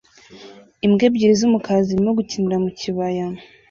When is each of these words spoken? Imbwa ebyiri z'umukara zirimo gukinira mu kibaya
Imbwa 0.85 1.03
ebyiri 1.09 1.33
z'umukara 1.39 1.79
zirimo 1.87 2.11
gukinira 2.17 2.57
mu 2.63 2.69
kibaya 2.79 3.27